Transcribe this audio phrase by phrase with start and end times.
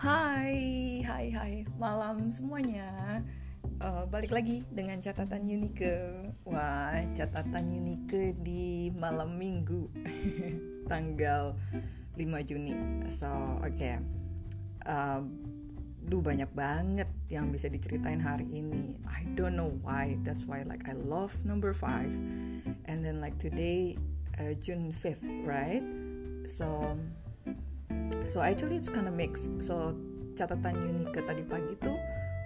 [0.00, 3.20] Hai, hai, hai, malam semuanya.
[3.84, 6.24] Uh, balik lagi dengan catatan Unike.
[6.48, 9.92] Wah, catatan Unike di malam Minggu,
[10.88, 11.52] tanggal
[12.16, 12.72] 5 Juni.
[13.12, 13.28] So,
[13.60, 13.76] oke.
[13.76, 14.00] Okay.
[14.88, 15.20] Uh,
[16.08, 18.96] duh banyak banget yang bisa diceritain hari ini.
[19.04, 20.16] I don't know why.
[20.24, 22.08] That's why like I love number 5.
[22.88, 24.00] And then like today
[24.40, 25.84] uh, June 5th, right?
[26.48, 26.96] So
[28.26, 29.94] so actually it's kind of mix so
[30.38, 31.98] catatan unik tadi pagi tuh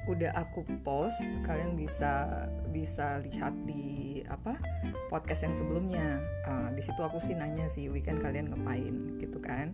[0.04, 1.16] udah aku post
[1.48, 4.56] kalian bisa bisa lihat di apa
[5.08, 6.20] podcast yang sebelumnya.
[6.44, 9.72] Uh, di situ aku sih nanya sih weekend kalian ngapain gitu kan.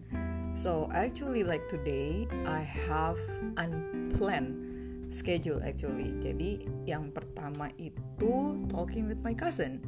[0.54, 3.18] So actually like today I have
[3.58, 4.54] unplanned
[5.10, 6.14] schedule actually.
[6.22, 9.82] Jadi yang pertama itu talking with my cousin.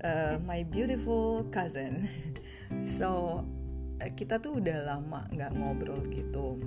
[0.00, 2.08] Uh, my beautiful cousin.
[2.86, 3.46] So
[4.16, 6.60] kita tuh udah lama nggak ngobrol gitu.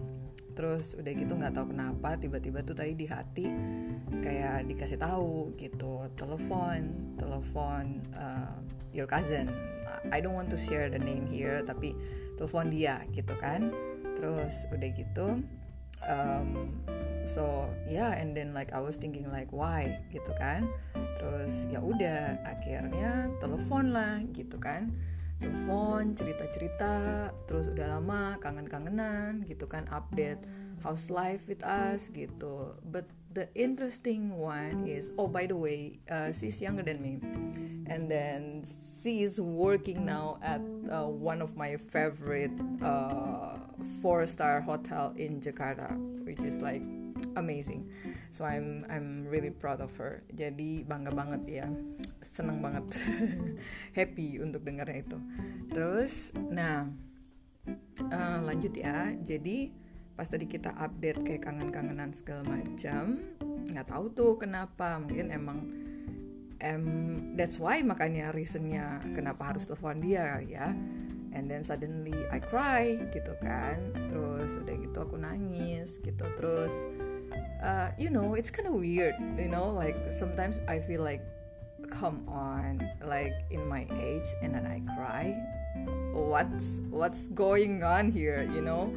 [0.57, 3.47] Terus udah gitu nggak tahu kenapa tiba-tiba tuh tadi di hati
[4.19, 8.59] kayak dikasih tahu gitu telepon telepon uh,
[8.91, 9.47] your cousin.
[10.11, 11.95] I don't want to share the name here tapi
[12.35, 13.71] telepon dia gitu kan.
[14.19, 15.39] Terus udah gitu
[16.03, 16.75] um,
[17.23, 20.67] so yeah and then like I was thinking like why gitu kan.
[21.23, 24.91] Terus ya udah akhirnya telepon lah gitu kan
[25.39, 26.93] telepon cerita-cerita
[27.47, 30.43] terus udah lama kangen-kangenan gitu kan update
[30.83, 32.75] how's life with us gitu.
[32.87, 37.19] But the interesting one is oh by the way uh, she's younger than me.
[37.89, 42.53] And then she is working now at uh, one of my favorite
[42.83, 43.57] uh,
[44.01, 46.83] four star hotel in Jakarta which is like
[47.35, 47.89] amazing.
[48.31, 50.21] So I'm I'm really proud of her.
[50.35, 51.67] Jadi bangga banget ya
[52.19, 52.99] seneng banget.
[53.97, 55.17] Happy untuk dengarnya itu.
[55.71, 56.87] Terus nah
[58.11, 59.15] uh, lanjut ya.
[59.23, 59.71] Jadi
[60.19, 63.23] pas tadi kita update kayak kangen-kangenan segala macam
[63.69, 64.99] nggak tahu tuh kenapa.
[64.99, 65.59] Mungkin emang
[66.59, 66.85] um,
[67.39, 70.75] that's why makanya reasonnya kenapa harus telepon dia ya.
[71.29, 73.95] And then suddenly I cry gitu kan.
[74.09, 76.25] Terus udah gitu aku nangis gitu.
[76.35, 76.73] Terus
[77.63, 81.23] uh, you know it's kind of weird you know like sometimes I feel like
[81.89, 85.35] come on like in my age and then I cry.
[86.13, 88.93] What's what's going on here you know?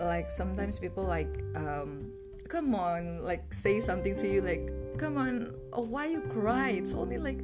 [0.00, 2.10] Like sometimes people like um
[2.48, 6.70] come on like say something to you like come on oh, why you cry?
[6.70, 7.42] It's only like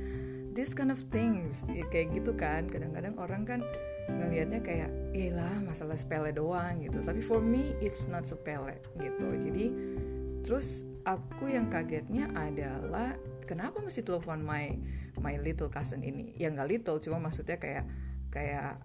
[0.53, 1.69] this kind of things.
[1.69, 2.69] Ya, kayak gitu kan.
[2.69, 3.61] Kadang-kadang orang kan
[4.09, 4.91] ngelihatnya kayak
[5.37, 7.05] lah masalah sepele doang gitu.
[7.05, 9.29] Tapi for me it's not sepele gitu.
[9.29, 9.67] Jadi
[10.43, 13.15] terus aku yang kagetnya adalah
[13.53, 14.73] kenapa mesti telepon my
[15.21, 16.33] my little cousin ini?
[16.41, 17.85] Ya nggak little cuma maksudnya kayak
[18.33, 18.81] kayak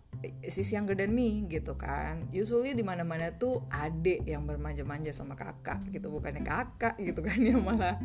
[0.52, 2.28] sis younger than me gitu kan.
[2.36, 6.12] Usually di mana mana tuh adik yang bermanja-manja sama kakak gitu.
[6.12, 7.96] Bukannya kakak gitu kan yang malah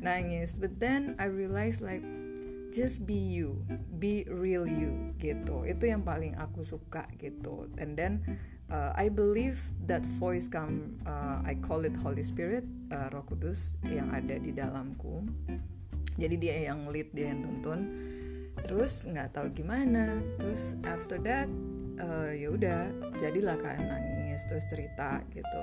[0.00, 0.56] nangis.
[0.56, 2.00] But then I realize like
[2.72, 3.60] just be you
[4.00, 5.68] be real you gitu.
[5.68, 7.68] Itu yang paling aku suka gitu.
[7.76, 8.24] And then
[8.72, 13.76] uh, I believe that voice come uh, I call it Holy Spirit uh, Roh Kudus
[13.84, 15.24] yang ada di dalamku
[16.18, 17.80] jadi dia yang lead dia yang tuntun.
[18.66, 20.18] Terus nggak tahu gimana.
[20.42, 21.46] Terus after that
[22.02, 22.90] uh, ya udah
[23.22, 23.78] jadilah kan
[24.38, 25.60] nangis terus cerita gitu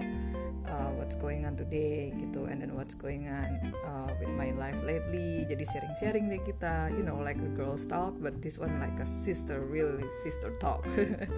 [0.67, 4.79] uh, what's going on today gitu and then what's going on uh, with my life
[4.83, 5.43] lately.
[5.47, 9.07] Jadi sharing-sharing deh kita you know like a girls talk but this one like a
[9.07, 10.83] sister really sister talk.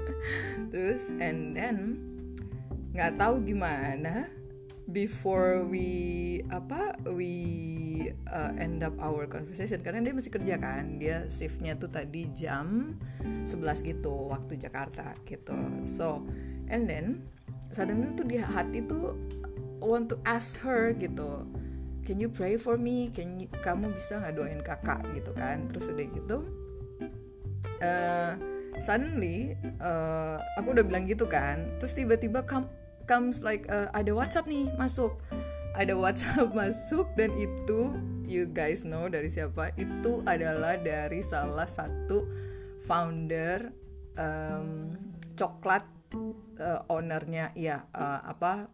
[0.73, 2.01] Terus and then
[2.97, 4.29] nggak tahu gimana
[4.91, 9.83] before we apa we uh, end up our conversation.
[9.83, 12.95] Karena dia masih kerja kan dia shiftnya tuh tadi jam
[13.43, 15.55] 11 gitu waktu Jakarta gitu.
[15.83, 16.23] So
[16.71, 17.27] and then
[17.71, 19.19] suddenly tuh di hati tuh
[19.83, 21.43] want to ask her gitu
[22.07, 23.11] can you pray for me?
[23.11, 25.03] Can you, kamu bisa nggak doain kakak?
[25.11, 25.67] gitu kan.
[25.67, 26.37] Terus udah gitu
[27.81, 28.33] uh,
[28.77, 31.67] suddenly uh, aku udah bilang gitu kan.
[31.81, 32.69] Terus tiba-tiba kamu
[33.07, 35.15] comes like uh, ada WhatsApp nih masuk.
[35.73, 37.95] Ada WhatsApp masuk dan itu
[38.27, 39.71] you guys know dari siapa?
[39.79, 42.27] Itu adalah dari salah satu
[42.85, 43.71] founder
[44.19, 44.93] um,
[45.39, 45.87] coklat
[46.59, 47.55] uh, ownernya.
[47.55, 48.67] Ya uh, apa?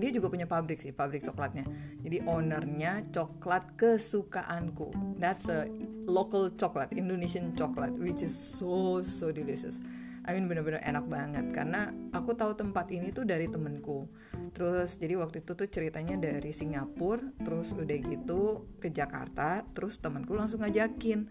[0.00, 1.68] Dia juga punya pabrik sih pabrik coklatnya.
[2.00, 5.20] Jadi ownernya coklat kesukaanku.
[5.20, 5.68] That's a
[6.08, 9.84] local coklat Indonesian coklat which is so so delicious
[10.24, 11.46] I mean bener-bener enak banget.
[11.54, 14.08] Karena aku tahu tempat ini tuh dari temenku.
[14.52, 20.34] Terus jadi waktu itu tuh ceritanya dari Singapura terus udah gitu ke Jakarta terus temanku
[20.34, 21.28] langsung ngajakin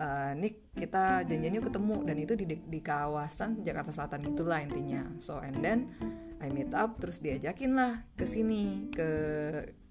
[0.00, 1.96] uh, Nick kita janjian ketemu.
[2.04, 5.04] Dan itu di, di kawasan Jakarta Selatan itulah intinya.
[5.20, 5.90] So and then
[6.40, 9.10] I meet up terus diajakin lah ke sini ke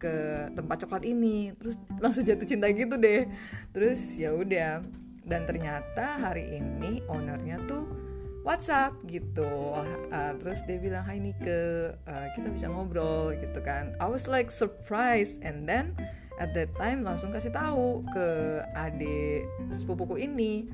[0.01, 0.13] ke
[0.57, 1.53] tempat coklat ini.
[1.53, 3.29] Terus langsung jatuh cinta gitu deh.
[3.75, 4.81] Terus ya udah.
[5.29, 8.08] Dan ternyata hari ini ownernya tuh
[8.49, 9.77] WhatsApp gitu.
[10.09, 13.93] Uh, terus dia bilang Hai Nike uh, kita bisa ngobrol gitu kan.
[14.01, 15.37] I was like surprised.
[15.45, 15.93] And then
[16.41, 18.27] at that time langsung kasih tahu ke
[18.73, 20.65] adik sepupuku ini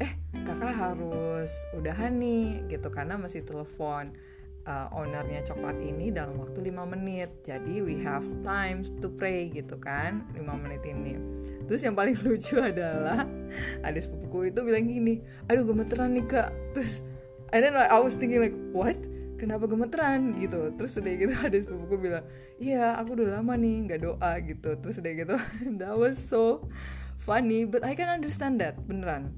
[0.00, 0.16] eh
[0.46, 4.14] kakak harus udahan nih gitu karena masih telepon
[4.64, 7.44] uh, ownernya coklat ini dalam waktu 5 menit.
[7.44, 11.20] Jadi we have times to pray gitu kan 5 menit ini.
[11.68, 13.28] Terus yang paling lucu adalah
[13.84, 16.56] adik sepupuku itu bilang gini aduh gemeteran nih kak.
[16.72, 17.04] Terus
[17.52, 18.98] and then like, I was thinking like what?
[19.38, 20.34] Kenapa gemeteran?
[20.36, 20.74] Gitu.
[20.74, 22.24] Terus udah gitu ada sepupuku bilang
[22.58, 24.70] iya aku udah lama nih nggak doa gitu.
[24.80, 25.36] Terus udah gitu
[25.80, 26.66] that was so
[27.20, 29.34] funny but I can understand that beneran.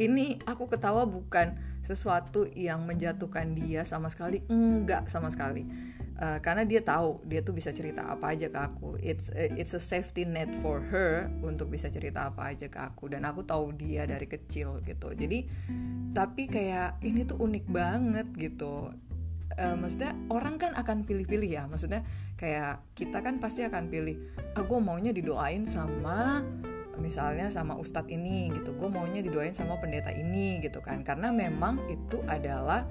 [0.00, 5.66] Ini aku ketawa bukan sesuatu yang menjatuhkan dia sama sekali enggak sama sekali
[6.20, 9.00] uh, karena dia tahu dia tuh bisa cerita apa aja ke aku.
[9.00, 13.08] It's a, it's a safety net for her untuk bisa cerita apa aja ke aku.
[13.10, 15.16] Dan aku tahu dia dari kecil gitu.
[15.16, 15.48] Jadi
[16.12, 18.92] tapi kayak ini tuh unik banget gitu.
[19.58, 21.64] Uh, maksudnya orang kan akan pilih-pilih ya.
[21.66, 22.06] Maksudnya
[22.38, 24.16] kayak kita kan pasti akan pilih
[24.54, 26.44] aku ah, maunya didoain sama
[27.00, 28.76] misalnya sama ustadz ini gitu.
[28.76, 31.00] Gue maunya didoain sama pendeta ini gitu kan.
[31.00, 32.84] Karena memang itu adalah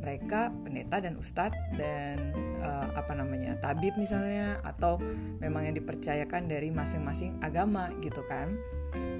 [0.00, 5.00] mereka pendeta dan ustadz dan uh, apa namanya tabib misalnya atau
[5.40, 8.54] memang yang dipercayakan dari masing-masing agama gitu kan.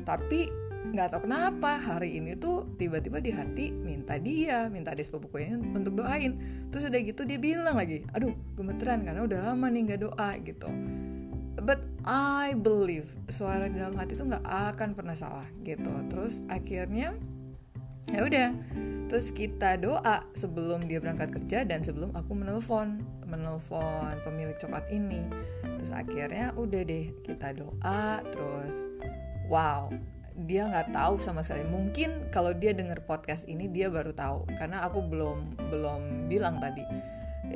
[0.07, 0.49] Tapi
[0.87, 5.99] nggak tahu kenapa hari ini tuh tiba-tiba di hati minta dia minta dia sepupunya untuk
[5.99, 6.39] doain.
[6.71, 10.71] Terus udah gitu dia bilang lagi aduh gemeteran karena udah lama nih nggak doa gitu.
[11.57, 15.91] But I believe suara di dalam hati itu nggak akan pernah salah gitu.
[16.07, 17.19] Terus akhirnya
[18.11, 18.51] ya udah.
[19.07, 23.03] Terus kita doa sebelum dia berangkat kerja dan sebelum aku menelpon.
[23.27, 25.23] Menelpon pemilik coklat ini.
[25.79, 28.75] Terus akhirnya udah deh kita doa terus
[29.47, 29.87] wow
[30.37, 31.65] dia nggak tahu sama sekali.
[31.65, 34.45] Mungkin kalau dia denger podcast ini dia baru tahu.
[34.61, 36.85] Karena aku belum belum bilang tadi.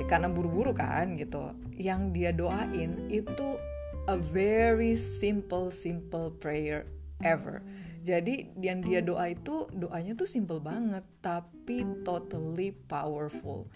[0.00, 1.52] Eh, karena buru-buru kan gitu.
[1.76, 3.60] Yang dia doain itu
[4.08, 6.88] a very simple simple prayer
[7.20, 7.60] ever.
[8.00, 13.68] Jadi yang dia doa itu doanya tuh simple banget tapi totally powerful.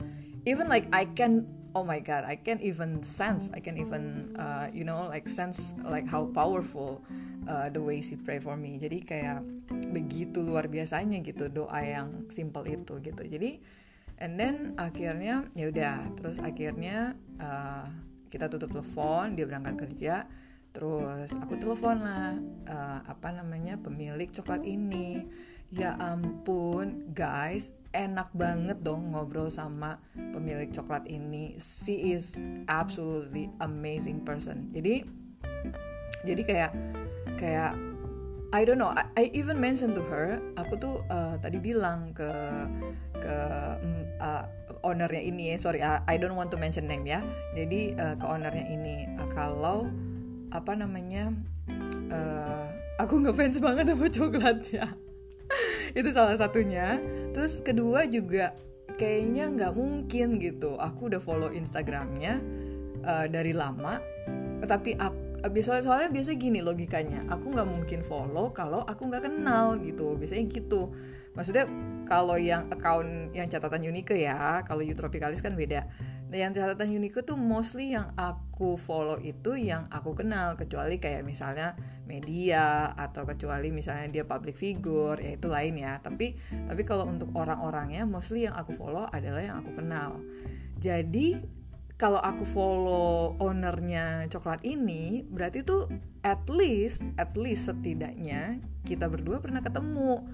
[0.49, 1.45] Even like I can
[1.77, 5.77] oh my god, I can even sense, I can even uh, you know like sense
[5.85, 7.05] like how powerful
[7.45, 8.81] uh, the way she pray for me.
[8.81, 9.45] Jadi kayak
[9.93, 13.23] begitu luar biasanya gitu doa yang simple itu gitu.
[13.29, 13.61] Jadi
[14.23, 17.85] and then akhirnya ya udah terus akhirnya uh,
[18.31, 20.15] kita tutup telepon dia berangkat kerja
[20.75, 22.35] terus aku telepon lah
[22.67, 25.23] uh, apa namanya pemilik coklat ini.
[25.75, 31.59] Ya ampun guys enak banget dong ngobrol sama pemilik coklat ini.
[31.59, 32.39] She is
[32.71, 34.71] absolutely amazing person.
[34.71, 35.03] Jadi
[36.23, 36.73] jadi kayak
[37.39, 37.75] kayak
[38.55, 42.31] I don't know I, I even mention to her aku tuh uh, tadi bilang ke
[43.19, 43.37] ke
[44.23, 44.45] uh,
[44.87, 47.19] ownernya ini sorry I, I don't want to mention name ya.
[47.59, 49.91] Jadi uh, ke ownernya ini uh, kalau
[50.55, 51.35] apa namanya
[52.15, 52.71] uh,
[53.03, 54.87] aku ngefans banget sama coklatnya.
[55.99, 57.03] Itu salah satunya.
[57.35, 58.55] Terus kedua juga
[58.95, 60.79] kayaknya nggak mungkin gitu.
[60.79, 62.39] Aku udah follow instagramnya
[63.03, 63.99] uh, dari lama.
[64.65, 67.27] Tapi aku soalnya, soalnya biasa gini logikanya.
[67.35, 70.15] Aku nggak mungkin follow kalau aku nggak kenal gitu.
[70.15, 70.95] Biasanya gitu.
[71.35, 71.67] Maksudnya
[72.07, 75.89] kalau yang account yang catatan Unike ya kalau Utropicalis kan beda
[76.35, 81.79] yang catatan Unike tuh mostly yang aku follow itu yang aku kenal kecuali kayak misalnya
[82.05, 86.03] media atau kecuali misalnya dia public figure ya itu lain ya.
[86.03, 86.35] Tapi
[86.67, 90.19] tapi kalau untuk orang-orangnya mostly yang aku follow adalah yang aku kenal.
[90.83, 91.39] Jadi
[91.95, 95.87] kalau aku follow ownernya coklat ini berarti tuh
[96.27, 100.27] at least at least setidaknya kita berdua pernah ketemu.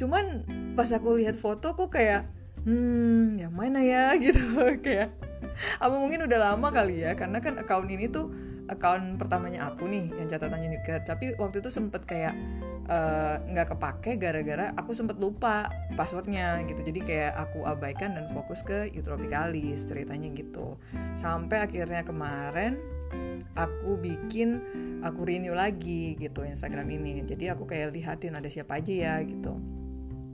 [0.00, 0.24] Cuman
[0.72, 2.32] pas aku lihat foto kok kayak
[2.64, 4.12] hmm yang mana ya?
[4.24, 4.40] gitu
[4.80, 5.25] kayak
[5.82, 7.12] apa mungkin udah lama kali ya?
[7.18, 8.28] Karena kan account ini tuh
[8.66, 12.34] account pertamanya aku nih yang catatan Unicred tapi waktu itu sempet kayak
[12.90, 16.82] eh, nggak uh, kepake gara-gara aku sempet lupa passwordnya gitu.
[16.82, 20.78] Jadi kayak aku abaikan dan fokus ke Eutropicalis ceritanya gitu.
[21.14, 22.78] Sampai akhirnya kemarin
[23.56, 24.60] aku bikin
[25.00, 27.22] aku renew lagi gitu Instagram ini.
[27.22, 29.56] Jadi aku kayak lihatin ada siapa aja ya gitu.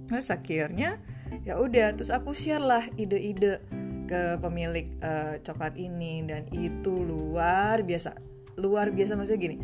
[0.09, 1.01] Terus akhirnya
[1.45, 1.97] ya udah.
[1.97, 3.61] Terus aku share lah ide-ide
[4.07, 8.17] ke pemilik uh, coklat ini dan itu luar biasa.
[8.61, 9.59] Luar biasa maksudnya gini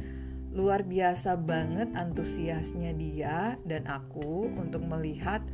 [0.48, 5.44] luar biasa banget antusiasnya dia dan aku untuk melihat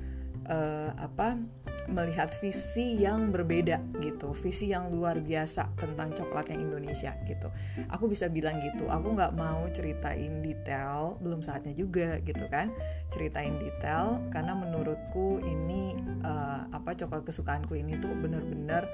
[0.48, 1.38] uh, apa
[1.84, 7.52] melihat visi yang berbeda gitu, visi yang luar biasa tentang coklatnya Indonesia gitu.
[7.92, 12.72] Aku bisa bilang gitu, aku nggak mau ceritain detail, belum saatnya juga gitu kan,
[13.12, 15.92] ceritain detail karena menurutku ini
[16.24, 18.88] uh, apa coklat kesukaanku ini tuh bener-bener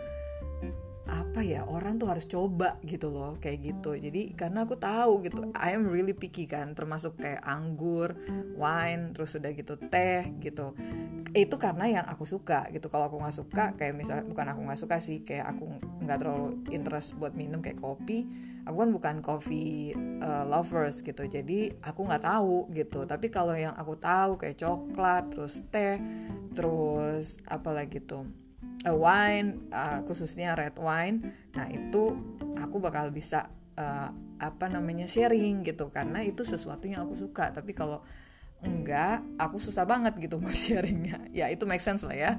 [1.09, 3.97] apa ya orang tuh harus coba gitu loh kayak gitu.
[3.97, 8.19] Jadi karena aku tahu gitu I am really picky kan termasuk kayak anggur
[8.59, 10.76] wine terus udah gitu teh gitu.
[11.30, 12.90] Itu karena yang aku suka gitu.
[12.90, 15.64] Kalau aku nggak suka kayak misalnya bukan aku nggak suka sih kayak aku
[16.04, 18.26] nggak terlalu interest buat minum kayak kopi
[18.69, 21.25] aku kan bukan coffee uh, lovers gitu.
[21.25, 23.09] Jadi aku nggak tahu gitu.
[23.09, 25.97] Tapi kalau yang aku tahu kayak coklat terus teh
[26.54, 28.26] terus apa lagi tuh
[28.87, 31.35] uh, wine uh, khususnya red wine.
[31.57, 32.17] Nah itu
[32.57, 34.11] aku bakal bisa uh,
[34.41, 35.93] apa namanya sharing gitu.
[35.93, 37.53] Karena itu sesuatu yang aku suka.
[37.53, 38.01] Tapi kalau
[38.61, 41.29] enggak aku susah banget gitu mau sharingnya.
[41.33, 42.33] Ya itu make sense lah ya.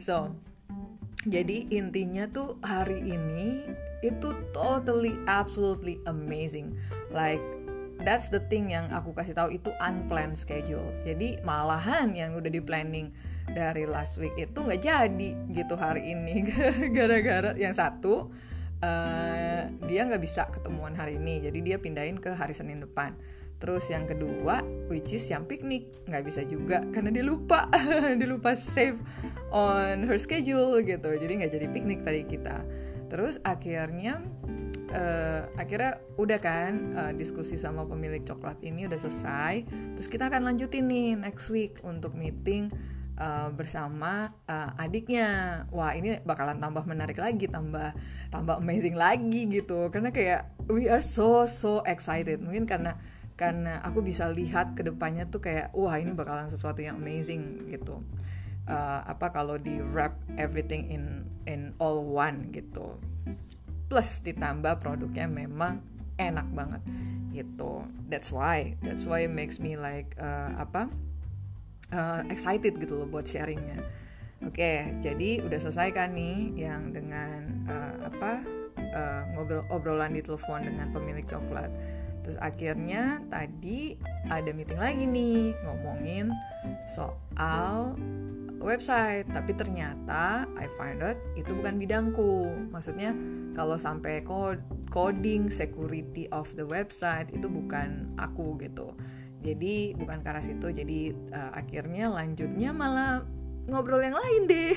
[0.00, 0.32] So
[1.22, 3.62] jadi intinya tuh hari ini
[4.02, 6.74] itu totally absolutely amazing.
[7.14, 7.42] Like
[8.02, 9.54] that's the thing yang aku kasih tahu.
[9.54, 10.90] Itu unplanned schedule.
[11.06, 13.14] Jadi malahan yang udah di planning
[13.50, 16.46] dari last week itu nggak jadi gitu hari ini.
[16.96, 18.30] Gara-gara yang satu
[18.82, 21.42] uh, dia nggak bisa ketemuan hari ini.
[21.42, 23.18] Jadi dia pindahin ke hari Senin depan.
[23.62, 24.58] Terus yang kedua
[24.90, 26.82] which is yang piknik nggak bisa juga.
[26.90, 27.70] Karena dia lupa
[28.18, 28.98] dia lupa save
[29.54, 31.10] on her schedule gitu.
[31.18, 32.62] Jadi nggak jadi piknik tadi kita.
[33.12, 34.24] Terus akhirnya
[34.92, 39.62] uh, akhirnya udah kan uh, diskusi sama pemilik coklat ini udah selesai.
[39.94, 42.72] Terus kita akan lanjutin nih next week untuk meeting
[43.18, 45.62] uh, bersama uh, adiknya.
[45.74, 47.92] Wah ini bakalan tambah menarik lagi tambah
[48.32, 49.88] tambah amazing lagi gitu.
[49.92, 52.40] Karena kayak we are so so excited.
[52.40, 52.96] Mungkin karena
[53.36, 58.00] karena aku bisa lihat ke depannya tuh kayak wah ini bakalan sesuatu yang amazing gitu.
[58.62, 62.96] Uh, apa kalau di wrap everything in in all one gitu.
[63.90, 65.82] Plus ditambah produknya memang
[66.16, 66.82] enak banget
[67.34, 67.82] gitu.
[68.06, 70.92] That's why that's why it makes me like uh, apa
[71.92, 73.78] uh, excited gitu loh buat sharingnya.
[74.42, 78.42] Oke, okay, jadi udah selesai kan nih yang dengan uh, apa
[78.90, 81.70] uh, ngobrol obrolan di telepon dengan pemilik coklat.
[82.26, 83.94] Terus akhirnya tadi
[84.26, 86.34] ada meeting lagi nih ngomongin
[86.90, 87.94] soal
[88.58, 92.50] website, tapi ternyata I find out itu bukan bidangku.
[92.74, 93.14] Maksudnya
[93.54, 94.26] kalau sampai
[94.90, 98.90] coding security of the website itu bukan aku gitu
[99.42, 100.70] jadi bukan ke arah situ.
[100.70, 103.26] Jadi uh, akhirnya lanjutnya malah
[103.66, 104.74] ngobrol yang lain deh.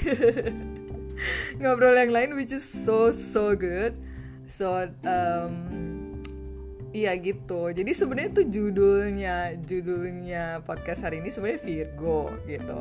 [1.61, 3.95] Ngobrol yang lain which is so so good.
[4.49, 5.53] So um,
[6.91, 7.71] iya gitu.
[7.71, 12.79] Jadi sebenarnya tuh judulnya judulnya podcast hari ini sebenarnya Virgo gitu.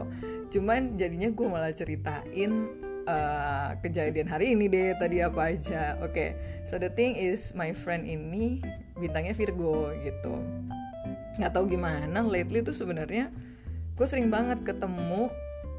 [0.50, 2.74] Cuman jadinya gue malah ceritain
[3.06, 6.00] uh, kejadian hari ini deh tadi apa aja.
[6.02, 6.30] Oke okay,
[6.66, 8.64] so the thing is my friend ini
[8.98, 10.42] bintangnya Virgo gitu
[11.38, 13.30] nggak tahu gimana lately tuh sebenarnya
[13.94, 15.30] gue sering banget ketemu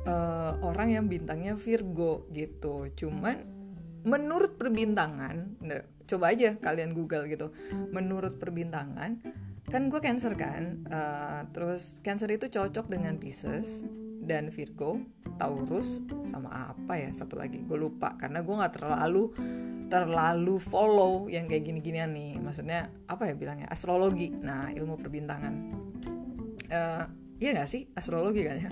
[0.08, 2.88] uh, orang yang bintangnya Virgo gitu.
[2.96, 3.44] Cuman
[4.06, 7.52] menurut perbintangan nah, coba aja kalian google gitu.
[7.92, 9.20] Menurut perbintangan
[9.66, 13.82] kan gue cancer kan uh, terus cancer itu cocok dengan Pisces
[14.26, 15.00] dan Virgo
[15.38, 17.62] Taurus sama apa ya satu lagi.
[17.64, 19.24] Gue lupa karena gue nggak terlalu
[19.88, 22.42] terlalu follow yang kayak gini-ginian nih.
[22.42, 23.70] Maksudnya apa ya bilangnya?
[23.70, 24.34] Astrologi.
[24.34, 25.54] Nah ilmu perbintangan.
[26.66, 27.04] Uh,
[27.38, 27.86] iya gak sih?
[27.94, 28.70] Astrologi kan ya?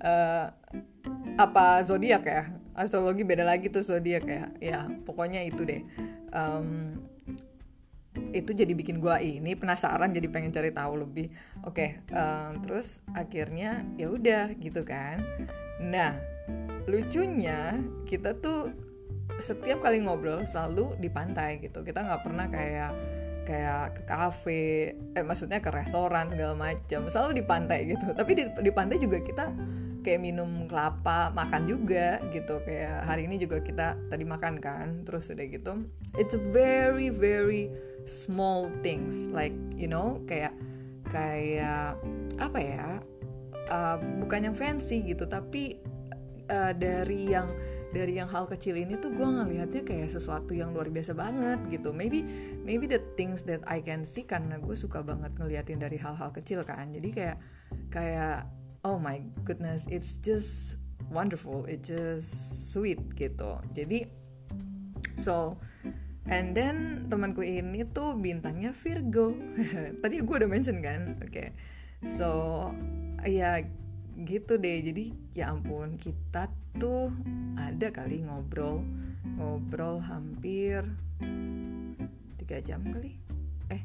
[0.00, 0.46] Uh,
[1.44, 2.42] apa zodiak ya?
[2.72, 4.48] Astrologi beda lagi tuh zodiak ya.
[4.58, 5.84] Ya pokoknya itu deh.
[6.32, 6.96] Um,
[8.32, 11.32] itu jadi bikin gue ini penasaran jadi pengen cari tahu lebih.
[11.64, 15.24] Oke okay, um, terus akhirnya ya udah gitu kan.
[15.80, 16.20] Nah
[16.84, 18.72] lucunya kita tuh
[19.40, 21.80] setiap kali ngobrol selalu di pantai gitu.
[21.80, 22.92] Kita nggak pernah kayak
[23.42, 27.08] kayak ke kafe eh maksudnya ke restoran segala macam.
[27.08, 28.12] Selalu di pantai gitu.
[28.12, 29.44] Tapi di, di pantai juga kita
[30.02, 32.60] kayak minum kelapa makan juga gitu.
[32.60, 35.72] Kayak hari ini juga kita tadi makan kan terus udah gitu.
[36.20, 37.72] It's very very
[38.06, 40.54] small things like you know kayak
[41.10, 41.98] kayak
[42.40, 42.86] apa ya
[43.68, 45.78] uh, bukan yang fancy gitu tapi
[46.48, 47.48] uh, dari yang
[47.92, 51.92] dari yang hal kecil ini tuh gue ngelihatnya kayak sesuatu yang luar biasa banget gitu.
[51.92, 52.24] Maybe
[52.64, 56.64] maybe the things that I can see karena gue suka banget ngeliatin dari hal-hal kecil
[56.64, 56.88] kan.
[56.96, 57.38] Jadi kayak
[57.92, 58.48] kayak
[58.82, 60.80] oh my goodness it's just
[61.12, 62.32] wonderful it's just
[62.72, 63.60] sweet gitu.
[63.76, 64.08] Jadi
[65.20, 65.60] so
[66.26, 69.34] And then temanku ini tuh bintangnya Virgo.
[70.02, 71.30] Tadi gue udah mention kan, oke.
[71.30, 71.50] Okay.
[72.02, 72.70] So
[73.26, 73.62] ya
[74.22, 77.10] gitu deh jadi ya ampun kita tuh
[77.56, 78.84] ada kali ngobrol
[79.40, 80.84] ngobrol hampir
[82.36, 83.16] tiga jam kali
[83.72, 83.82] eh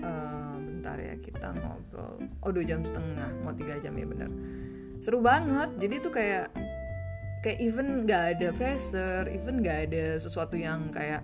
[0.00, 4.30] uh, bentar ya kita ngobrol oh dua jam setengah mau tiga jam ya bener
[5.04, 6.46] seru banget jadi tuh kayak
[7.42, 11.20] kayak even gak ada pressure even gak ada sesuatu yang kayak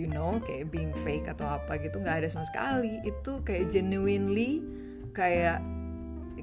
[0.00, 3.04] you know kayak being fake atau apa gitu nggak ada sama sekali.
[3.04, 4.64] Itu kayak genuinely
[5.12, 5.60] kayak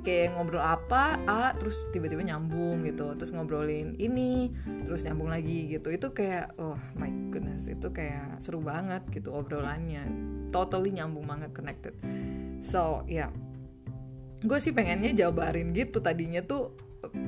[0.05, 3.17] kayak ngobrol apa A terus tiba-tiba nyambung gitu.
[3.17, 4.53] Terus ngobrolin ini
[4.85, 5.89] terus nyambung lagi gitu.
[5.89, 10.05] Itu kayak oh my goodness itu kayak seru banget gitu obrolannya.
[10.53, 11.97] Totally nyambung banget connected.
[12.61, 13.27] So ya.
[13.27, 13.31] Yeah.
[14.37, 16.77] gue sih pengennya jabarin gitu tadinya tuh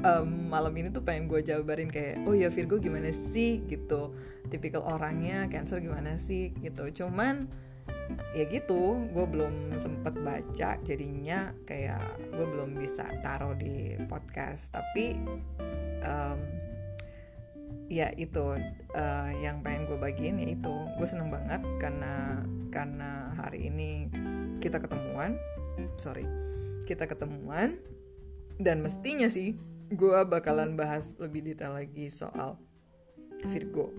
[0.06, 3.62] um, malam ini tuh pengen gue jabarin kayak oh ya Virgo gimana sih?
[3.66, 4.14] Gitu.
[4.50, 6.52] Tipikal orangnya Cancer gimana sih?
[6.58, 7.04] Gitu.
[7.04, 7.50] Cuman
[8.34, 12.02] ya gitu gue belum sempet baca jadinya kayak
[12.34, 14.74] gue belum bisa taruh di podcast.
[14.74, 15.18] Tapi
[16.06, 16.40] um,
[17.90, 18.54] ya itu
[18.94, 24.06] uh, yang pengen gue bagiin ya itu gue seneng banget karena karena hari ini
[24.62, 25.34] kita ketemuan
[25.98, 26.24] sorry
[26.86, 27.82] kita ketemuan
[28.60, 29.56] dan mestinya sih
[29.90, 32.60] gue bakalan bahas lebih detail lagi soal
[33.50, 33.90] Virgo.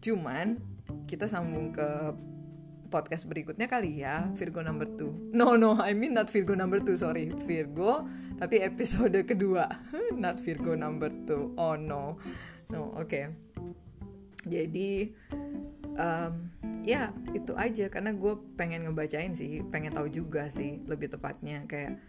[0.00, 0.58] Cuman
[1.04, 2.16] kita sambung ke
[2.88, 6.96] podcast berikutnya kali ya Virgo number 2 no no I mean not Virgo number 2
[6.98, 7.28] sorry.
[7.44, 8.08] Virgo
[8.40, 9.66] tapi episode kedua.
[10.22, 12.16] Not Virgo number 2 oh no.
[12.70, 13.06] No oke.
[13.06, 13.24] Okay.
[14.48, 15.12] jadi
[15.98, 16.32] um,
[16.88, 17.92] ya itu aja.
[17.92, 22.00] Karena gue pengen ngebacain sih pengen tahu juga sih lebih tepatnya kayak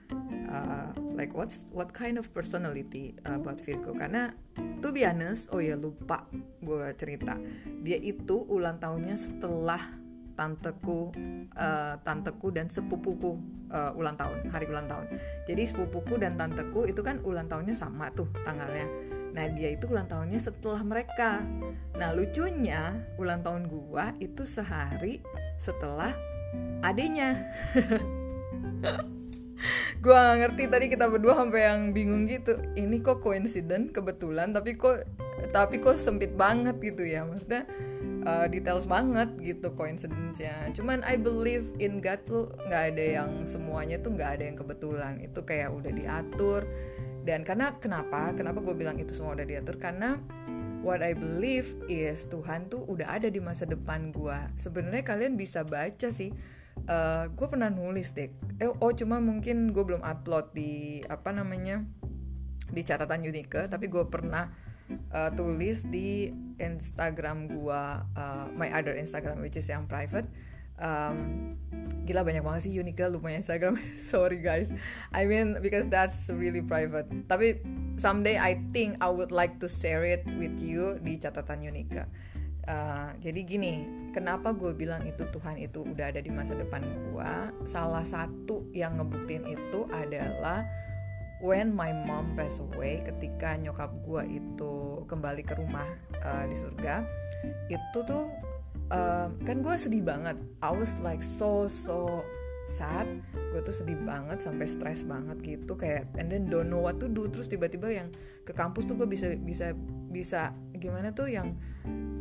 [0.47, 3.91] uh, like what's what kind of personality about Virgo?
[3.91, 4.31] Karena
[4.79, 5.03] to be
[5.51, 6.23] oh ya lupa
[6.63, 7.35] gue cerita.
[7.83, 9.99] Dia itu ulang tahunnya setelah
[10.39, 11.11] tanteku
[11.59, 13.35] uh, tanteku dan sepupuku
[13.75, 15.19] uh, ulang tahun hari ulang tahun.
[15.43, 18.87] Jadi sepupuku dan tanteku itu kan ulang tahunnya sama tuh tanggalnya
[19.33, 21.45] nah dia itu ulang tahunnya setelah mereka
[21.95, 25.21] nah lucunya ulang tahun gua itu sehari
[25.59, 26.15] setelah
[26.81, 27.45] adenya
[29.99, 34.79] gue gak ngerti tadi kita berdua sampai yang bingung gitu ini kok coincident kebetulan tapi
[34.79, 35.03] kok
[35.51, 37.67] tapi kok sempit banget gitu ya maksudnya
[38.25, 40.71] uh, details banget gitu coincidence-nya.
[40.75, 45.13] Cuman I believe in God tuh nggak ada yang semuanya tuh nggak ada yang kebetulan.
[45.23, 46.67] Itu kayak udah diatur.
[47.23, 48.31] Dan karena kenapa?
[48.33, 49.77] Kenapa gue bilang itu semua udah diatur?
[49.77, 50.19] Karena
[50.85, 54.37] what I believe is Tuhan tuh udah ada di masa depan gue.
[54.55, 56.31] Sebenarnya kalian bisa baca sih.
[56.87, 58.31] Uh, eh, gue pernah nulis deh.
[58.59, 61.83] Eh, oh cuma mungkin gue belum upload di apa namanya
[62.69, 64.47] di catatan Unika, tapi gue pernah
[65.13, 66.29] uh, tulis di
[66.59, 70.27] Instagram gua uh, my other Instagram which is yang private
[70.79, 71.53] um,
[72.07, 73.77] gila banyak banget sih Unika lupa Instagram.
[74.11, 74.73] Sorry guys.
[75.13, 77.07] I mean because that's really private.
[77.29, 77.61] Tapi
[77.99, 82.07] someday I think I would like to share it with you di catatan Unika
[82.69, 83.73] uh, jadi gini
[84.13, 87.33] kenapa gue bilang itu Tuhan itu udah ada di masa depan gue
[87.65, 90.63] salah satu yang ngebuktiin itu adalah
[91.41, 95.87] when my mom passed away ketika nyokap gue itu kembali ke rumah
[96.21, 97.01] uh, di surga
[97.71, 98.29] itu tuh
[98.93, 100.37] uh, kan gue sedih banget.
[100.61, 102.25] I was like so so
[102.69, 103.07] sad.
[103.33, 107.09] Gue tuh sedih banget sampai stres banget gitu kayak and then don't know what to
[107.09, 107.25] do.
[107.29, 108.09] Terus tiba-tiba yang
[108.45, 109.73] ke kampus tuh gue bisa bisa
[110.09, 111.57] bisa gimana tuh yang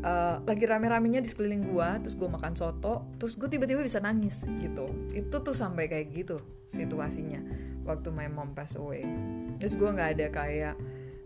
[0.04, 4.44] uh, lagi rame-ramenya di sekeliling gue terus gue makan soto terus gue tiba-tiba bisa nangis
[4.60, 4.88] gitu.
[5.12, 6.36] Itu tuh sampai kayak gitu
[6.68, 7.40] situasinya
[7.84, 9.04] waktu my mom pass away.
[9.60, 10.74] Terus gue nggak ada kayak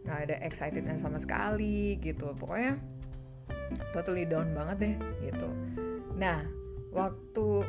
[0.03, 2.35] nggak ada excitednya sama sekali gitu.
[2.35, 2.79] Pokoknya
[3.91, 4.95] totally down banget deh
[5.31, 5.49] gitu.
[6.17, 6.45] Nah
[6.93, 7.65] waktu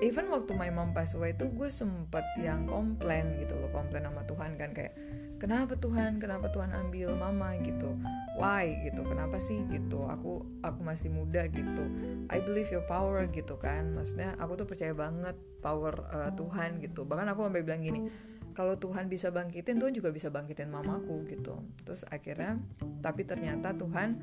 [0.00, 4.24] even waktu my mom pass away itu gue sempet yang komplain gitu loh komplain sama
[4.24, 4.96] Tuhan kan kayak
[5.36, 7.58] kenapa Tuhan kenapa Tuhan ambil mama?
[7.60, 7.98] gitu.
[8.38, 8.78] Why?
[8.86, 9.02] gitu.
[9.04, 9.60] Kenapa sih?
[9.68, 10.06] gitu.
[10.06, 11.84] Aku aku masih muda gitu.
[12.30, 13.90] I believe your power gitu kan.
[13.92, 17.02] Maksudnya aku tuh percaya banget power uh, Tuhan gitu.
[17.02, 18.06] Bahkan aku sampai bilang gini
[18.52, 21.58] kalau Tuhan bisa bangkitin Tuhan juga bisa bangkitin mamaku gitu.
[21.82, 22.62] Terus akhirnya
[23.02, 24.16] tapi ternyata Tuhan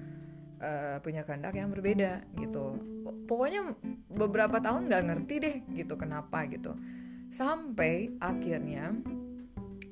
[0.60, 2.78] uh, punya kehendak yang berbeda gitu.
[3.26, 3.74] Pokoknya
[4.12, 6.76] beberapa tahun nggak ngerti deh gitu kenapa gitu.
[7.34, 8.94] Sampai akhirnya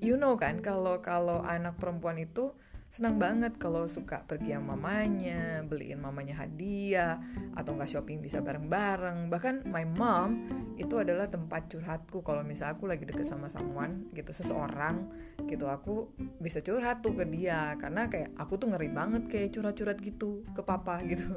[0.03, 2.53] you know kan kalau kalau anak perempuan itu
[2.88, 7.19] senang banget kalau suka pergi sama mamanya, beliin mamanya hadiah,
[7.52, 9.28] atau nggak shopping bisa bareng-bareng.
[9.28, 10.47] Bahkan my mom
[10.80, 15.04] itu adalah tempat curhatku kalau misalnya aku lagi deket sama someone gitu, seseorang
[15.52, 16.08] gitu, aku
[16.39, 20.62] bisa curhat tuh ke dia karena kayak aku tuh ngeri banget kayak curhat-curhat gitu ke
[20.63, 21.28] papa gitu.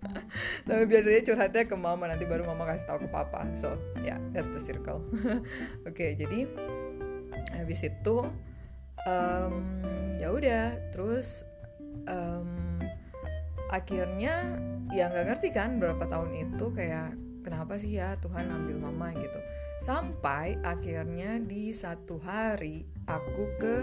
[0.68, 3.46] Tapi biasanya curhatnya ke mama nanti baru mama kasih tahu ke papa.
[3.54, 5.04] So yeah, that's the circle.
[5.14, 5.38] Oke,
[5.86, 6.48] okay, jadi
[7.54, 8.16] habis itu
[9.06, 9.52] um,
[10.20, 11.44] ya udah terus
[12.08, 12.80] um,
[13.70, 14.58] akhirnya
[14.90, 17.14] ya nggak ngerti kan berapa tahun itu kayak
[17.46, 19.40] kenapa sih ya Tuhan ambil mama gitu.
[19.80, 23.76] Sampai akhirnya di satu hari aku ke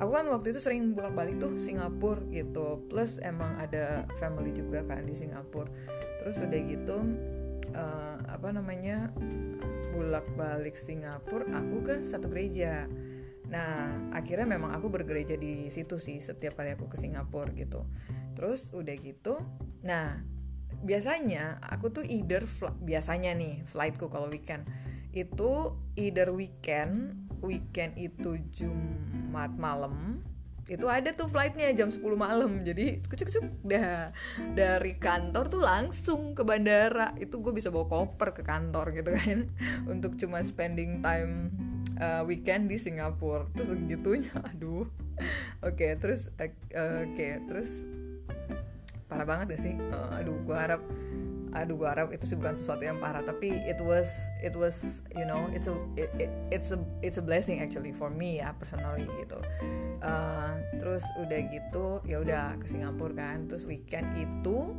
[0.00, 2.80] aku kan waktu itu sering bolak balik tuh Singapura gitu.
[2.88, 5.68] Plus emang ada family juga kan di Singapura.
[6.24, 6.98] Terus udah gitu
[7.76, 9.12] uh, apa namanya
[9.92, 12.88] bolak balik Singapura aku ke satu gereja
[13.50, 17.84] nah akhirnya memang aku bergereja di situ sih setiap kali aku ke Singapura gitu.
[18.38, 19.42] Terus udah gitu
[19.82, 20.22] nah
[20.80, 22.46] biasanya aku tuh either
[22.80, 24.64] biasanya nih flightku kalau weekend.
[25.10, 30.22] Itu either weekend weekend itu Jumat malam
[30.70, 32.62] itu ada tuh flightnya jam 10 malam.
[32.62, 34.14] Jadi kucuk kucuk dah
[34.54, 37.10] dari kantor tuh langsung ke bandara.
[37.18, 39.50] Itu gue bisa bawa koper ke kantor gitu kan
[39.92, 41.50] untuk cuma spending time
[42.00, 43.46] uh, weekend di Singapura.
[43.54, 44.88] Terus segitunya aduh.
[45.60, 47.84] Oke okay, terus uh, oke okay, terus
[49.06, 49.74] parah banget gak sih?
[49.76, 50.82] Uh, aduh gue harap
[51.50, 54.06] aduh gue harap itu sih bukan sesuatu yang parah tapi it was
[54.38, 58.08] it was you know it's a it, it, it's a it's a blessing actually for
[58.08, 59.38] me ya personally gitu.
[60.00, 63.50] Uh, terus udah gitu ya udah ke Singapura kan.
[63.50, 64.72] Terus weekend itu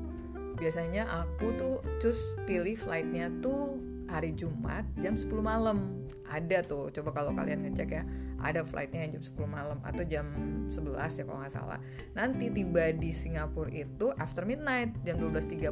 [0.58, 6.04] biasanya aku tuh cus pilih flightnya tuh hari Jumat jam 10 malam.
[6.28, 8.04] Ada tuh coba kalau kalian ngecek ya
[8.44, 10.26] ada flightnya jam 10 malam atau jam
[10.68, 11.80] 11 ya kalau nggak salah.
[12.12, 15.72] Nanti tiba di Singapura itu after midnight jam 12.30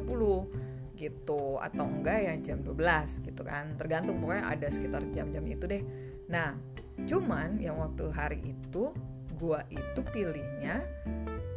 [1.00, 3.76] gitu atau enggak ya jam 12 gitu kan.
[3.76, 5.82] Tergantung pokoknya ada sekitar jam-jam itu deh.
[6.32, 6.56] Nah
[7.08, 8.92] cuman yang waktu hari itu
[9.40, 10.84] gua itu pilihnya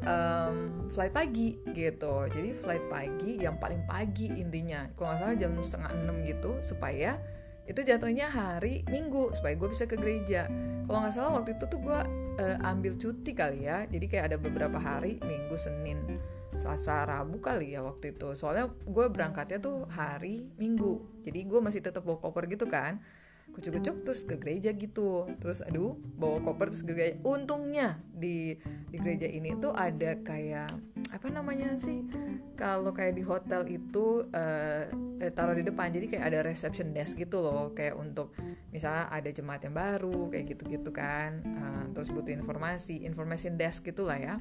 [0.03, 2.27] um, flight pagi gitu.
[2.29, 4.87] Jadi flight pagi yang paling pagi intinya.
[4.95, 7.19] Kalau nggak salah jam setengah enam gitu supaya
[7.63, 10.51] itu jatuhnya hari minggu supaya gue bisa ke gereja.
[10.83, 11.99] Kalau nggak salah waktu itu tuh gue
[12.39, 13.87] uh, ambil cuti kali ya.
[13.87, 16.19] Jadi kayak ada beberapa hari minggu senin
[16.53, 18.37] Selasa Rabu kali ya waktu itu.
[18.37, 21.23] Soalnya gue berangkatnya tuh hari Minggu.
[21.25, 23.01] Jadi gue masih tetap bawa koper gitu kan
[23.53, 25.29] kucuk-kucuk terus ke gereja gitu.
[25.37, 27.15] Terus aduh bawa koper terus ke gereja.
[27.21, 28.57] Untungnya di
[28.89, 30.73] di gereja ini tuh ada kayak
[31.13, 32.01] apa namanya sih
[32.57, 34.83] kalau kayak di hotel itu uh,
[35.31, 35.93] taruh di depan.
[35.93, 37.71] Jadi kayak ada reception desk gitu loh.
[37.77, 38.33] Kayak untuk
[38.73, 41.45] misalnya ada jemaat yang baru kayak gitu-gitu kan.
[41.45, 44.35] Uh, terus butuh informasi information desk gitulah ya.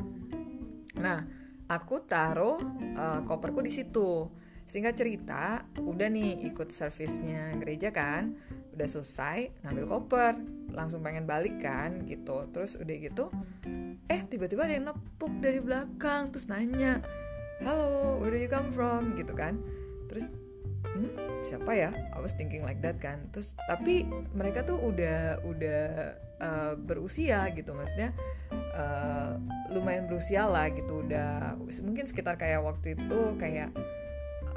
[0.97, 1.25] Nah
[1.69, 2.57] aku taruh
[2.97, 4.29] uh, koperku di situ.
[4.63, 8.33] Singkat cerita, udah nih ikut servisnya gereja kan,
[8.73, 10.35] udah selesai ngambil koper,
[10.73, 12.49] langsung pengen balik kan gitu.
[12.51, 13.29] Terus udah gitu,
[14.09, 17.05] eh tiba-tiba ada yang nepuk dari belakang, terus nanya,
[17.63, 19.61] halo, where do you come from gitu kan.
[20.09, 20.33] Terus
[20.93, 21.91] hmm, siapa ya?
[21.93, 23.29] I was thinking like that kan.
[23.31, 25.83] Terus tapi mereka tuh udah udah
[26.43, 28.11] uh, berusia gitu maksudnya
[28.75, 29.39] uh,
[29.71, 33.71] lumayan berusia lah gitu udah mungkin sekitar kayak waktu itu kayak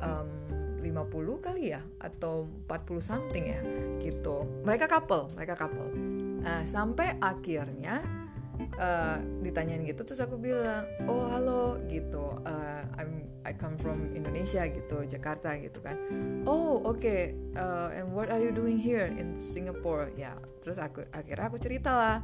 [0.01, 3.62] um, 50 kali ya atau 40 something ya
[3.98, 4.45] gitu.
[4.62, 5.89] Mereka couple mereka couple.
[6.45, 8.06] Nah sampai akhirnya
[8.78, 12.38] uh, ditanyain gitu terus aku bilang oh halo gitu.
[12.45, 15.98] Uh, I'm I come from Indonesia gitu Jakarta gitu kan.
[16.45, 17.34] Oh oke okay.
[17.58, 20.13] uh, and what are you doing here in Singapore?
[20.17, 22.17] Ya terus aku akhirnya aku cerita lah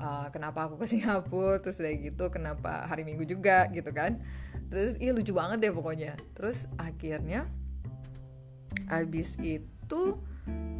[0.00, 4.20] uh, kenapa aku ke Singapura terus kayak gitu kenapa hari Minggu juga gitu kan.
[4.68, 6.14] Terus iya lucu banget deh pokoknya.
[6.36, 7.48] Terus akhirnya
[8.86, 10.02] abis itu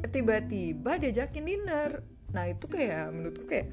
[0.08, 1.90] tiba-tiba diajakin dinner.
[2.30, 3.68] Nah itu kayak menurutku kayak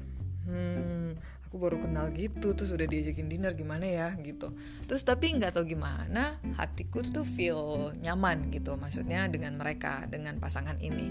[0.46, 4.08] hmm aku baru kenal gitu terus udah diajakin dinner gimana ya?
[4.18, 4.50] Gitu.
[4.90, 10.76] Terus tapi nggak tahu gimana hatiku tuh feel nyaman gitu maksudnya dengan mereka dengan pasangan
[10.82, 11.08] ini.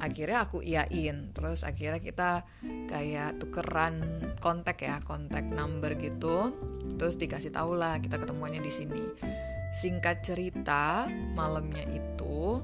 [0.00, 2.48] Akhirnya aku iyain terus akhirnya kita
[2.88, 6.50] kayak tukeran kontak ya kontak number gitu.
[6.96, 9.04] Terus dikasih tahu lah kita ketemuannya di sini
[9.74, 12.62] singkat cerita malamnya itu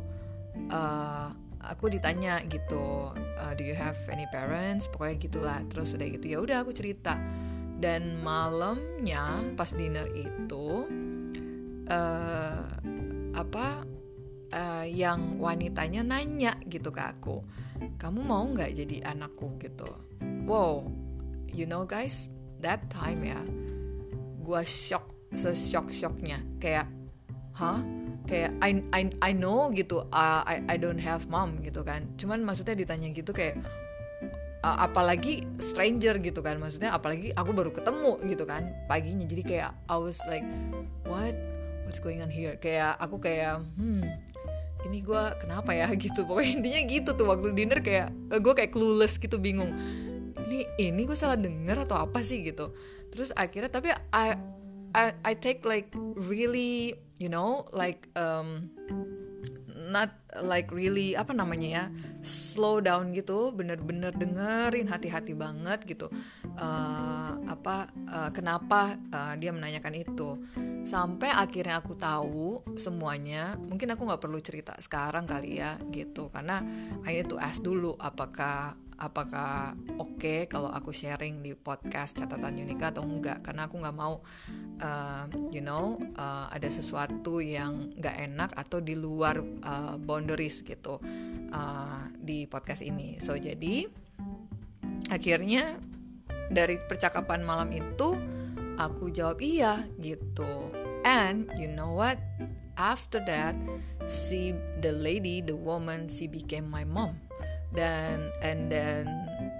[0.70, 1.28] uh,
[1.60, 4.86] aku ditanya gitu uh, do you have any parents?
[4.86, 5.58] Pokoknya gitulah.
[5.68, 7.18] Terus udah gitu ya udah aku cerita.
[7.80, 10.86] Dan malamnya pas dinner itu
[11.90, 12.64] uh,
[13.34, 13.66] apa
[14.52, 17.40] uh, yang wanitanya nanya gitu ke aku
[17.96, 19.56] kamu mau nggak jadi anakku?
[19.58, 19.88] gitu.
[20.44, 21.00] Wow
[21.50, 22.30] you know guys
[22.62, 23.40] that time ya
[24.40, 26.86] gue shock seshock shocknya kayak
[27.56, 27.82] hah?
[28.28, 32.06] Kayak I I I know gitu uh, I I don't have mom gitu kan.
[32.14, 33.58] Cuman maksudnya ditanya gitu kayak
[34.62, 36.60] uh, apalagi stranger gitu kan.
[36.62, 39.26] Maksudnya apalagi aku baru ketemu gitu kan paginya.
[39.26, 40.46] Jadi kayak I was like
[41.08, 41.34] what?
[41.86, 42.54] What's going on here?
[42.60, 44.30] Kayak aku kayak hmm
[44.88, 46.24] ini gue kenapa ya gitu.
[46.24, 49.74] Pokoknya intinya gitu tuh waktu dinner kayak uh, gue kayak clueless gitu bingung.
[50.50, 52.72] Ini ini ini gue salah denger atau apa sih gitu.
[53.10, 54.38] Terus akhirnya tapi I
[54.90, 58.72] I, I take like really you know like um,
[59.90, 61.84] not like really apa namanya ya
[62.22, 66.06] slow down gitu bener-bener dengerin hati-hati banget gitu.
[66.56, 70.38] Uh, apa uh, kenapa uh, dia menanyakan itu.
[70.86, 76.30] Sampai akhirnya aku tahu semuanya mungkin aku nggak perlu cerita sekarang kali ya gitu.
[76.30, 76.62] Karena
[77.04, 82.92] need to ask dulu apakah apakah oke okay kalau aku sharing di podcast catatan Unika
[82.92, 83.40] atau enggak.
[83.40, 84.20] Karena aku nggak mau
[84.84, 91.00] uh, you know uh, ada sesuatu yang nggak enak atau di luar uh, boundaries gitu
[91.50, 93.16] uh, di podcast ini.
[93.16, 93.88] So jadi
[95.08, 95.80] akhirnya
[96.52, 98.14] dari percakapan malam itu
[98.76, 100.68] aku jawab iya gitu.
[101.00, 102.20] And you know what?
[102.76, 103.56] After that
[104.10, 104.52] si
[104.84, 107.29] the lady the woman she became my mom
[107.74, 109.06] dan and then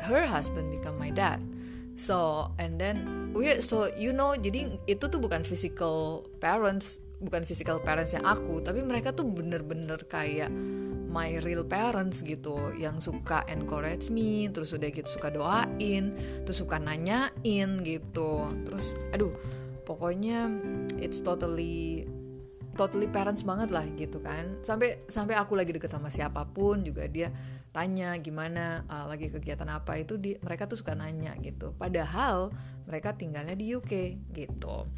[0.02, 1.42] her husband become my dad.
[2.00, 7.76] So and then we so you know jadi itu tuh bukan physical parents bukan physical
[7.84, 10.48] parents yang aku tapi mereka tuh bener-bener kayak
[11.10, 16.16] my real parents gitu yang suka encourage me terus udah gitu suka doain
[16.48, 18.48] terus suka nanyain gitu.
[18.64, 19.34] Terus aduh
[19.84, 20.48] pokoknya
[21.02, 22.08] it's totally
[22.78, 24.56] totally parents banget lah gitu kan.
[24.64, 27.28] Sampai sampai aku lagi deket sama siapa pun juga dia
[27.70, 31.72] tanya gimana uh, lagi kegiatan apa itu di mereka tuh suka nanya gitu.
[31.78, 32.50] Padahal
[32.86, 33.92] mereka tinggalnya di UK
[34.34, 34.90] gitu.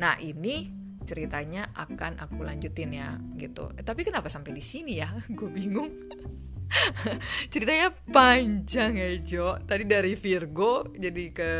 [0.00, 3.68] Nah ini ceritanya akan aku lanjutin ya gitu.
[3.76, 5.12] Eh, tapi kenapa sampai di sini ya?
[5.36, 5.92] Gue bingung.
[7.52, 9.60] Ceritanya panjang ya Jo.
[9.62, 11.52] Tadi dari Virgo jadi ke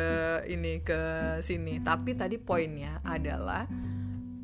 [0.48, 1.00] ini ke
[1.44, 1.78] sini.
[1.84, 3.68] Tapi tadi poinnya adalah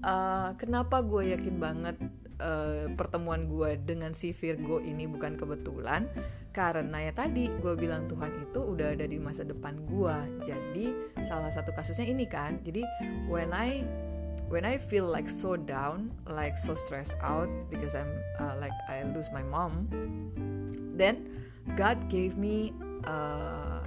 [0.04, 1.96] uh, kenapa gue yakin banget
[2.40, 6.08] uh, pertemuan gue dengan si Virgo ini bukan kebetulan.
[6.50, 10.86] Karena ya tadi gue bilang Tuhan itu udah ada di masa depan gue jadi
[11.22, 12.58] salah satu kasusnya ini kan.
[12.66, 12.82] Jadi
[13.30, 13.86] when I
[14.50, 18.10] when I feel like so down like so stressed out because I'm
[18.42, 19.86] uh, like I lose my mom
[20.98, 21.30] then
[21.78, 22.74] God gave me
[23.06, 23.80] uh,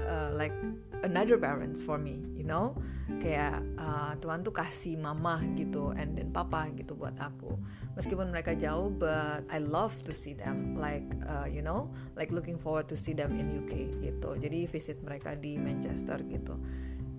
[0.00, 0.54] uh, like
[1.02, 2.74] another parents for me you know?
[3.22, 7.54] Kayak uh, Tuhan tuh kasih mama gitu and then papa gitu buat aku.
[7.94, 11.90] Meskipun mereka jauh but I love to see them like uh, you know?
[12.18, 14.36] Like looking forward to see them in UK gitu.
[14.38, 16.58] Jadi visit mereka di Manchester gitu.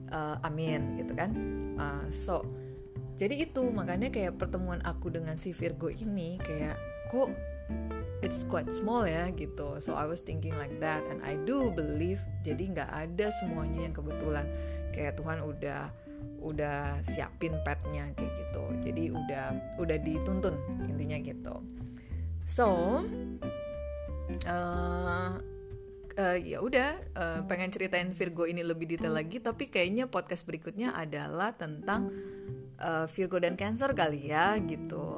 [0.08, 1.32] Uh, amin gitu kan?
[1.76, 2.44] Uh, so
[3.18, 6.78] jadi itu makanya kayak pertemuan aku dengan si Virgo ini kayak
[7.10, 7.34] kok
[8.26, 9.78] it's quite small ya gitu.
[9.84, 13.96] So I was thinking like that and I do believe jadi nggak ada semuanya yang
[13.96, 14.46] kebetulan.
[14.94, 15.82] Kayak Tuhan udah
[16.42, 18.64] udah siapin petnya kayak gitu.
[18.90, 19.46] Jadi udah
[19.78, 20.56] udah dituntun
[20.90, 21.56] intinya gitu.
[22.48, 22.68] So
[24.48, 25.32] uh,
[26.18, 30.92] uh, ya udah uh, pengen ceritain Virgo ini lebih detail lagi tapi kayaknya podcast berikutnya
[30.98, 32.10] adalah tentang
[32.82, 35.18] uh, Virgo dan Cancer kali ya gitu.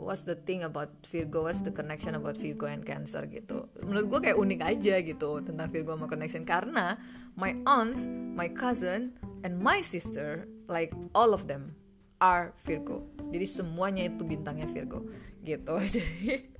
[0.00, 1.46] What's the thing about Virgo?
[1.46, 3.68] What's the connection about Virgo and Cancer gitu.
[3.82, 6.42] Menurut gue kayak unik aja gitu tentang Virgo sama connection.
[6.46, 6.98] Karena
[7.34, 9.14] my aunt my cousin
[9.46, 11.74] and my sister like all of them
[12.22, 13.06] are Virgo.
[13.30, 15.06] Jadi semuanya itu bintangnya Virgo
[15.42, 15.74] gitu.
[15.94, 16.50] Jadi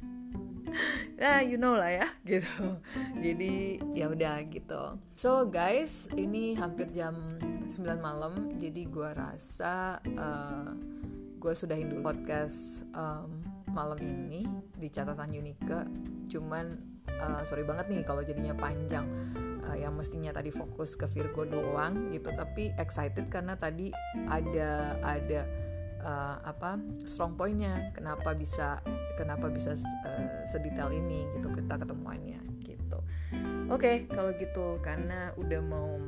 [1.20, 2.78] nah you know lah ya gitu.
[3.18, 4.98] Jadi ya udah gitu.
[5.16, 10.74] So guys ini hampir jam 9 malam jadi gue rasa uh,
[11.40, 14.44] gue sudahin dulu podcast um, malam ini
[14.76, 15.86] di catatan Unika
[16.26, 16.78] cuman
[17.20, 19.06] uh, sorry banget nih kalau jadinya panjang.
[19.60, 22.32] Uh, yang mestinya tadi fokus ke Virgo doang gitu.
[22.32, 23.94] Tapi excited karena tadi
[24.26, 25.46] ada ada
[26.04, 28.80] uh, apa strong pointnya kenapa bisa
[29.16, 32.98] kenapa bisa uh, sedetail ini gitu kita ketemuannya gitu
[33.68, 36.00] oke okay, kalau gitu karena udah mau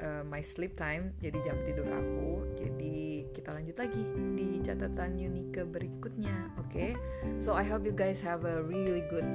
[0.00, 4.02] uh, my sleep time jadi jam tidur aku jadi kita lanjut lagi
[4.34, 6.90] di catatan Unika berikutnya oke okay?
[7.38, 9.26] so I hope you guys have a really good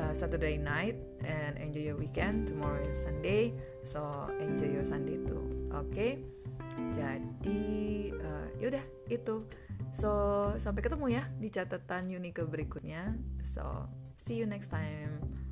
[0.00, 3.54] uh, Saturday night and enjoy your weekend tomorrow is Sunday
[3.86, 6.20] so enjoy your Sunday too oke okay?
[6.92, 7.62] jadi
[8.20, 9.46] uh, yaudah itu.
[9.92, 10.10] So
[10.60, 13.16] sampai ketemu ya di catatan Unika berikutnya.
[13.46, 13.88] So
[14.18, 15.45] see you next time